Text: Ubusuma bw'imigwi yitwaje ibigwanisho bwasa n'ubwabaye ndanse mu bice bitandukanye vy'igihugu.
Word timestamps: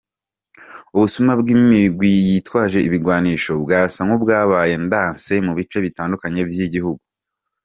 Ubusuma 0.95 1.31
bw'imigwi 1.39 2.09
yitwaje 2.27 2.79
ibigwanisho 2.87 3.51
bwasa 3.63 3.99
n'ubwabaye 4.07 4.75
ndanse 4.85 5.33
mu 5.45 5.51
bice 5.57 5.77
bitandukanye 5.85 6.41
vy'igihugu. 6.49 7.03